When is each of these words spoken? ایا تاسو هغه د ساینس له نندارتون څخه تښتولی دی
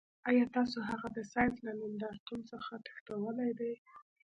ایا 0.29 0.45
تاسو 0.57 0.77
هغه 0.89 1.07
د 1.17 1.19
ساینس 1.31 1.55
له 1.65 1.73
نندارتون 1.81 2.39
څخه 2.51 2.71
تښتولی 2.85 3.51
دی 3.59 3.73